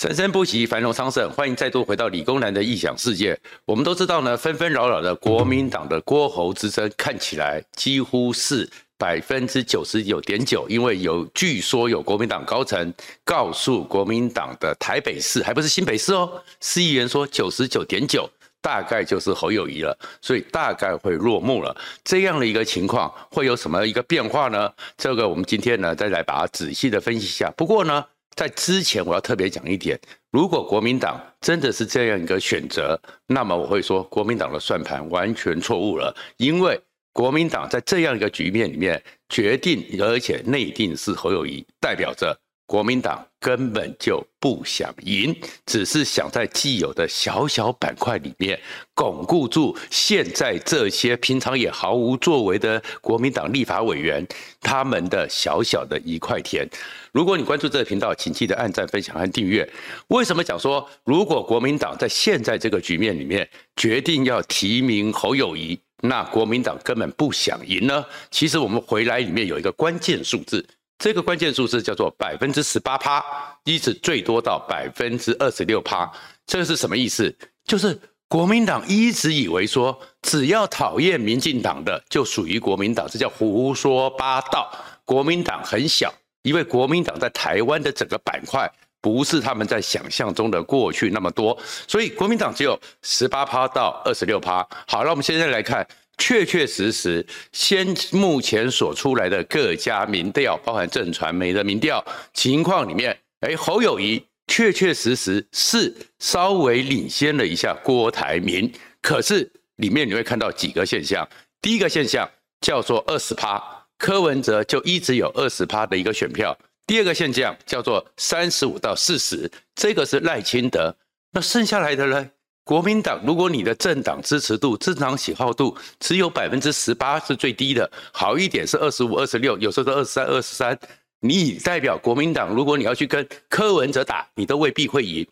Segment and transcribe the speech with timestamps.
[0.00, 1.30] 生生不息，繁荣昌盛。
[1.32, 3.38] 欢迎再度回到理工男的异想世界。
[3.66, 8.66] 我们都知道呢，纷纷扰扰的国民党的郭侯之争，看起来几乎是
[8.96, 10.66] 百分之九十九点九。
[10.70, 12.94] 因为有据说有国民党高层
[13.26, 18.26] 告诉国民党的台北市，还不是新北市哦，市议员说九十九点九，
[18.62, 21.76] 大概就是侯友宜了，所以大概会落幕了。
[22.02, 24.72] 这样的一个情况会有什么一个变化呢？
[24.96, 27.52] 这个我们今天呢再来把它仔细的分析一下。
[27.54, 28.02] 不过呢。
[28.36, 29.98] 在之前，我要特别讲一点：
[30.30, 36.14] 如果国民党真的是这样一个选择，那么我会说，国民党的算盘完全错误了。
[36.38, 36.80] 因为
[37.12, 42.38] 国民党在这样一个局面里面决定，而且内定是侯友谊，代表着。
[42.70, 45.34] 国民党根本就不想赢，
[45.66, 48.56] 只是想在既有的小小板块里面
[48.94, 54.24] 巩固住现在这些平常也毫无作为的国民党立法委员
[54.60, 56.64] 他们的小小的一块田。
[57.10, 59.68] 如果你关注这个频道，请记得按赞、分享和订阅。
[60.06, 68.06] 为什么讲说，如果国民党在现在这个局面里面决定要提名侯友宜，那国民党根本不想赢呢？
[68.30, 70.64] 其实我们回来里面有一个关键数字。
[71.00, 73.24] 这个关键数字叫做百分之十八趴，
[73.64, 76.08] 一直最多到百分之二十六趴。
[76.46, 77.34] 这是什么意思？
[77.64, 77.98] 就是
[78.28, 84.70] 国民党一直以为说，只要讨厌民进党的就属于国民党，这叫胡说八道。
[85.06, 86.12] 国民党很小，
[86.42, 94.58] 因为国民党在台湾的整个板块不是他们在想象中的过去那么多，所以国民党只有十八趴到二十六趴。
[94.86, 95.86] 好，那我们现在来看。
[96.20, 102.04] 确确实实，先目前所出来的各家民调，包含震传媒的民调
[102.34, 111.26] 情况里面，哎，侯友谊确确实实是稍微领先了一下郭台铭，可是里面你会看到几个现象。
[111.62, 113.60] 第一个现象叫做二十趴，
[113.98, 116.56] 柯文哲就一直有二十趴的一个选票。
[116.86, 120.94] 第二个现象叫做三十五到四十，这个是赖清德。
[121.32, 122.30] 那剩下来的呢？
[122.64, 130.78] 国民党，如果你的政党支持度、政党喜好度只有百分之十八是最低的，好一点是二十五、二十六，有时候是二十三、二十三。
[131.20, 135.24] 你代表国民党，如果你要去跟柯文哲打，你都未必会赢；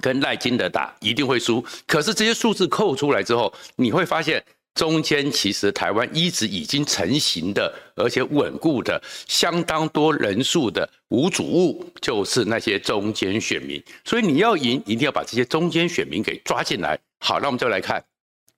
[0.00, 1.64] 跟赖金德打，一定会输。
[1.86, 4.44] 可是这些数字扣出来之后，你会发现。
[4.74, 13.82] 中间其实台湾一直已经成型的，而且稳固的相当多人数的无主物，就是那些中间选民。
[14.04, 16.98] 所以你要赢，一定要把这些中间选民给抓进来。
[17.20, 18.04] 好，那我们就来看，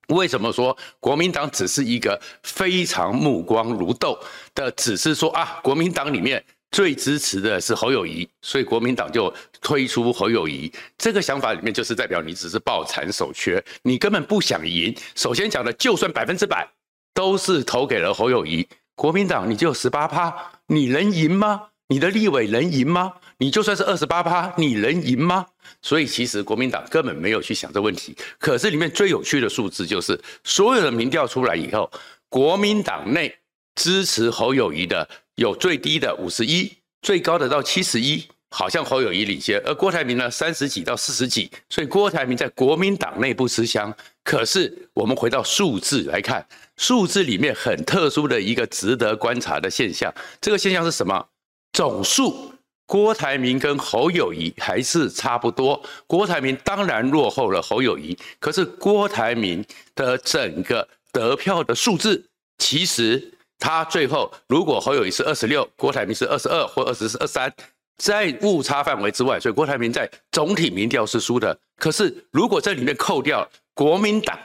[0.07, 4.17] 为什么说国民党只是一个非常目光如豆
[4.55, 6.43] 的，只是说啊，国民党里面。
[6.69, 10.71] 最支持的是侯友宜，所以国民党就推出侯友宜。
[10.97, 14.93] 这个想法里面就是代表你只是抱残守缺，你根本不想赢。
[15.15, 16.67] 首先讲的，就算百分之百
[17.13, 21.69] 都是投给了侯友宜，国民党你就十八趴，你能赢吗？
[21.87, 23.13] 你的立委能赢吗？
[23.37, 25.45] 你就算是二十八趴，你能赢吗？
[25.81, 28.13] 所以其实国民党根本没有去想这问题。
[28.37, 31.89] 可是里面最有趣的数字就是，所有的民调出来以后，
[32.27, 33.33] 国民党内
[33.73, 35.07] 支持侯友宜的。
[35.37, 36.71] 有最低的五十一，
[37.03, 43.95] 最高的到七十一，好像侯友宜领先，而郭台铭呢三十几到四十几，所以郭台铭在国民党内部吃香。
[44.23, 46.43] 可是我们回到数字来看，
[46.77, 50.11] 数字里面很特殊的一个值得观察的现象，
[50.41, 51.27] 这个现象是什么？
[51.71, 52.51] 总数
[52.87, 62.25] 郭台铭跟侯友宜还是差不多，郭台铭当然落后了侯友宜，可是郭台铭的整个得票的数字
[62.57, 63.33] 其实。
[63.59, 67.51] 他最后，如果侯友谊是二十六，郭台铭是二十二或二十二三，
[67.97, 71.57] 在误差范围之外，所以郭台铭在总体民调是输的。
[71.77, 74.37] 可是如果这里面扣掉国民党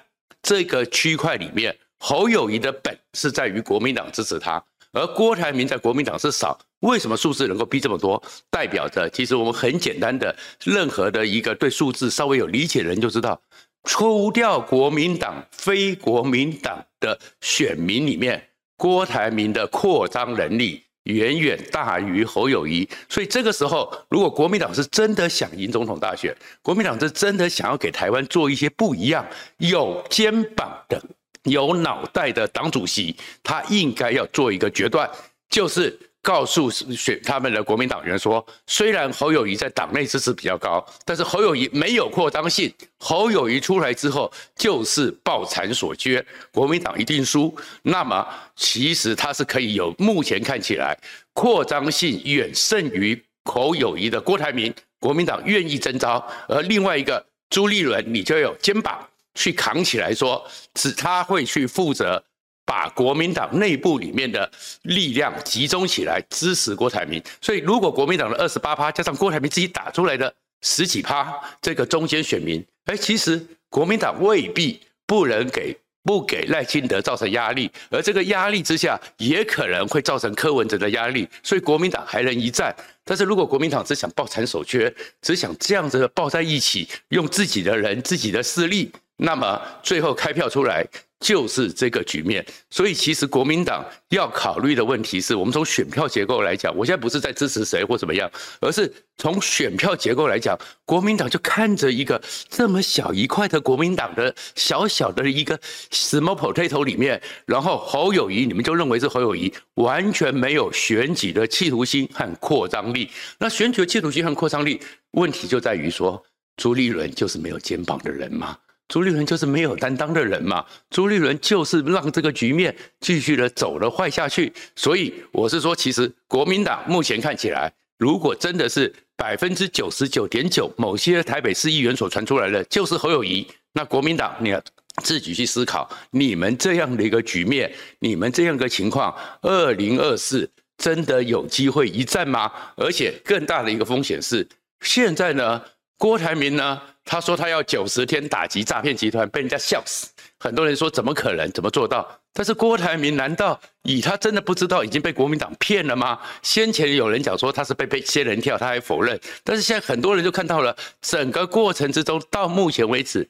[0.43, 4.63] 这个区块里面，侯友谊的本是在于国民党支持他，
[4.93, 6.59] 而郭台铭在国民党是少。
[6.81, 8.21] 为什么数字能够逼这么多？
[8.51, 10.35] 代表着其实我们很简单的，
[10.65, 13.41] 任何的一个对数字稍微有理解的人就知道，
[13.85, 18.49] 除掉国民党非国民党的选民里面。
[18.83, 29.25] 郭台铭的扩张能力远远大于侯友谊，所以这个时候，如果国民党是真的想赢总统大选，国民党是真的想要给台湾做一些不一样、
[29.59, 31.01] 有肩膀的、
[31.45, 33.15] 有脑袋的党主席，
[33.45, 35.09] 他应该要做一个决断，
[35.49, 35.97] 就是。
[36.23, 42.73] 告诉选他们的国民党员说，虽然侯友谊在党内支持比较高，但是侯友谊没有扩张性。
[42.99, 47.53] 侯友谊出来之后就是抱残所缺，国民党一定输。
[47.83, 48.25] 那么
[48.55, 50.97] 其实他是可以有，目前看起来
[51.33, 56.25] 扩张性远胜于侯友谊的郭台铭，国民党愿意征召。
[56.49, 59.05] 而另外一个朱立伦，你就有肩膀
[59.35, 60.47] 去扛起来说，
[60.77, 62.23] 是他会去负责。
[62.65, 64.51] 把国民党内部里面的
[64.83, 70.33] 力量集中起来支持郭台铭，所以如果国民党的二十八趴加上郭台铭自己打出来的
[70.63, 75.77] 十几趴这个中间选民，哎，其实国民党未必不能给。
[76.05, 82.75] 不给赖清德造成压力，而这个压力之下，也可能会造成柯文哲的压力，所以国民党还能一战。
[83.05, 90.85] 但是如果国民党只想抱残守缺，只想这样子抱在一起，用自己的人、自己的势力，那么最后开票出来。
[91.23, 98.29] 就是这个局面，所以其实国民党要考虑的问题是我们从选票结构来讲，我现在不是在支持谁或怎么样，
[98.61, 102.21] 而是从选票结构来讲，国民党就看着一个
[102.51, 105.57] 这么小一块的国民党的小小的一个
[105.93, 113.09] small potato 里面，然后侯友谊，你们就认为是侯友谊完全没有选举的企图心和扩张力。
[113.39, 114.81] 那选举的企图心和扩张力，
[115.13, 116.21] 问题就在于说，
[116.57, 118.59] 朱立伦就是没有肩膀的人吗？
[118.93, 134.63] 朱立伦就是没有担当的人嘛，朱立伦就是让这个局面继续的走了坏下去，所以我是说，其实国民党目前看起来，如果真的是百分之九十九点九某些台北市议员所传出来的就是侯友宜，那国民党你要
[135.03, 140.47] 自己去思考，你们这样的一个局面，你们这样的情况，二零二四
[140.77, 142.53] 真的有机会一战吗？
[142.77, 144.47] 而且更大的一个风险是，
[144.83, 145.63] 现在呢，
[145.97, 146.79] 郭台铭呢？
[147.05, 150.09] 他说他要九十天打击诈骗集团，被人家笑死。
[150.39, 152.09] 很多人说怎么可能，怎么做到？
[152.33, 156.19] 但是郭台铭难道以他真的不知道已经被国民党骗了吗？
[156.43, 159.21] 先前有人讲说他是被被仙人跳，他还否认。
[159.45, 163.29] 但是现在很多人就看到了整个过程之中，到目前为止，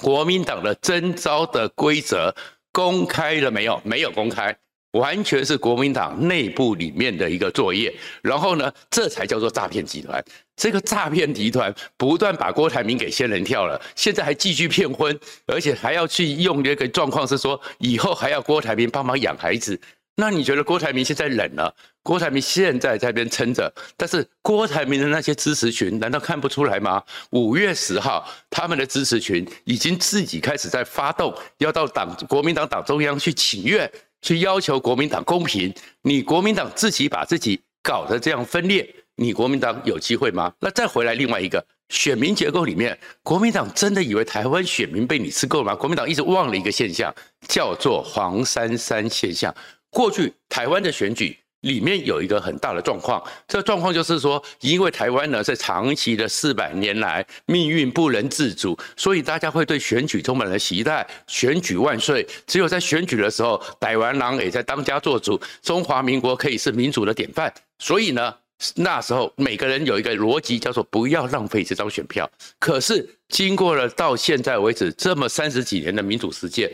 [0.00, 2.34] 国民党的征召的规则
[2.72, 3.80] 公开了没有？
[3.84, 4.56] 没有公开。
[4.92, 7.92] 完全是国民党内部里面的一个作业，
[8.22, 10.24] 然后呢，这才叫做诈骗集团。
[10.56, 19.80] 这个诈骗集团不断把郭台铭给仙人跳了，现在还继续骗婚，而且还要去用这个状况是说，以后还要郭台铭帮忙养孩子。
[20.16, 21.74] 那你觉得郭台铭现在冷了？
[22.04, 27.02] 郭台铭现在在边撑着，但是郭台铭的那些支持群难道看不出来吗？
[27.30, 33.90] 五月十号，他们的支持群已经自己开始在发动，要到党国民党党中央去请愿。
[34.22, 35.70] 去要求国民党公平，
[36.00, 40.52] 你国民党自己把自己搞得这样分裂，你国民党有机会吗？
[40.60, 45.74] 那再回来另外一个选民结构里面，国民党真的以为台湾选民被你吃够了吗？
[45.74, 47.14] 国民党一直忘了一个现象，
[47.48, 49.54] 叫做黄珊珊现象。
[49.90, 51.36] 过去台湾的选举。
[51.64, 61.06] 里面有一个很大的状况，这个状况就是说，因为台湾呢在长期的四百年来命运不能自主，所以大家会对选举充满了期待。
[61.26, 62.26] 选举万岁！
[62.46, 67.50] 只有在选举的时候，台湾狼也在当家做主，中华民国可以是民主的典范。
[67.78, 68.34] 所以呢，
[68.76, 72.30] 那时候每个人有一个逻辑，叫做不要浪费这张选票。
[72.58, 76.70] 可是经过了到现在为止这么三十几年的民主实践，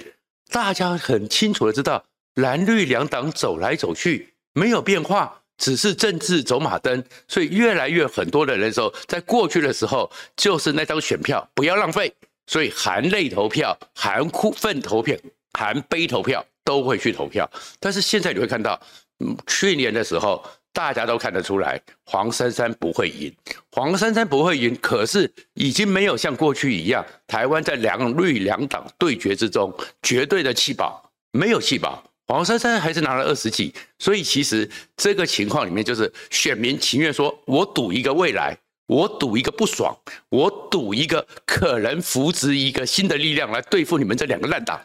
[0.51, 2.05] 大家很清楚的知道，
[2.35, 4.35] 蓝绿两党走来走去。
[4.53, 12.13] 没有变化，只是政治走马灯，所以越来越很多的人说，在过去的时候，就是那张选票不要浪费，
[12.49, 15.17] 所以含泪投票、含哭愤投票、
[15.57, 17.49] 含悲投票都会去投票。
[17.79, 18.79] 但是现在你会看到，
[19.25, 23.35] 嗯，去年的时候大家都看得出来，黄珊珊不会赢，
[23.73, 32.03] 黄珊珊不会赢，可是已经没有像过去一样，台湾在两绿两党对决之中绝对的弃保，没有弃保。
[32.29, 38.57] 黄珊珊还是拿了二十几，所以其实这个情况里面就是选民情愿说，我赌一个未来，
[38.87, 39.93] 我赌一个不爽，
[40.29, 44.81] 我赌一个可能扶植一个新的力量来对付你们这两个烂党，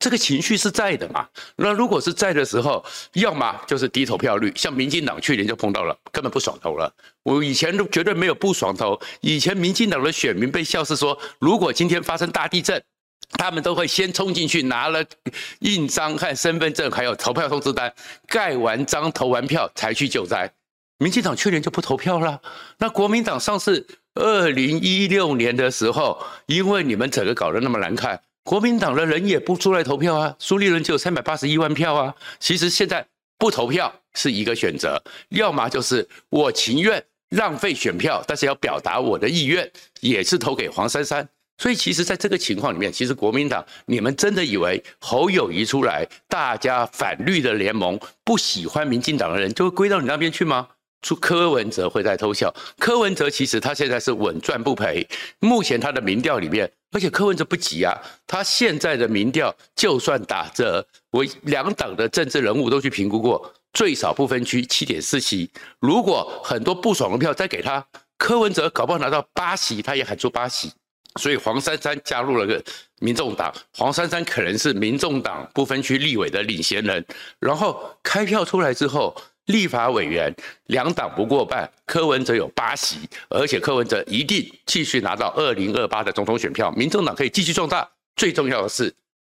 [0.00, 1.28] 这个情绪是在的嘛？
[1.54, 6.92] 那如果是在的时候，要么就是低投票率，像民进党去年就碰到了，根本不爽投了。
[7.22, 12.82] 我以前都绝对没有不爽投，以前民进党的选民被笑是说，如果今天发生大地震。
[13.34, 15.04] 他们都会先冲进去，拿了
[15.60, 17.94] 印章和身份证，还有投票通知单，
[18.26, 20.52] 盖完章、投完票才去救灾。
[20.98, 22.40] 民进党去年就不投票了。
[22.78, 30.34] 那国民党上次二零一六年的时候，因为你们整个搞得那么难看，国民党的人也不出来投票啊。
[30.40, 32.12] 苏立伦只有三百八十一万票啊。
[32.40, 33.06] 其实现在
[33.38, 41.28] 不投票是一个选择，要么就是我情愿浪费选票，但是要表达我的意愿，也是投给黄珊珊。
[41.58, 50.66] 所以，其实，在这个情况里面，其实国民党，你们真的以为侯友宜出来，大家反绿的联盟不喜欢民进党的人，就会归到你那边去吗？
[51.02, 52.54] 出柯文哲会在偷笑。
[52.78, 55.06] 柯文哲其实他现在是稳赚不赔，
[55.38, 57.94] 目前他的民调里面，而且柯文哲不急啊，
[58.26, 67.86] 他现在的民调就算打折，我两党的政治人物都去评估过，最少不分区七点四席，如果很多不爽的票再给他，
[68.18, 70.72] 柯文哲搞不好拿到八席，他也喊出八席。
[71.18, 72.62] 所以黄珊珊加入了个
[73.00, 77.04] 民众党，黄珊珊可能是民众党不分区立委的领衔人。
[77.40, 79.16] 然后开票出来之后，
[79.50, 80.34] 立法委员
[80.66, 87.88] 两党不过半，柯文哲有八席，而且柯文哲一定继续拿到二零二八的总统选票，民众党可以继续壮大。
[88.16, 88.92] 最重要的是，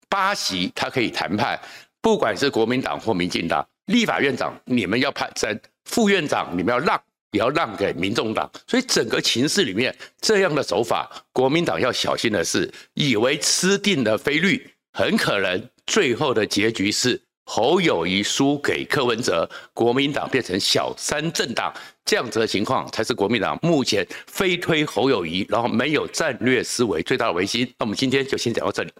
[0.10, 1.60] 八席他可以谈判，
[2.01, 7.01] 不管是国民党或民进党，立法院长你们要派争，副院长你们要让，
[7.32, 8.50] 也要让给民众党。
[8.68, 17.22] 所以整个情势里面，这样的手法，国民党要小心的是，以为吃定了菲律，很可能最后的结局是。
[17.53, 21.70] 侯友谊输给柯文哲，国民党变成小三政党，
[22.05, 27.65] 这样子的情况才是国民党目前非推侯友谊，然后没有战略思维最大的危机。
[27.77, 28.91] 那我们今天就先讲到这里。